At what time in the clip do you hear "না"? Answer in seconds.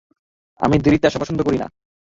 1.57-1.67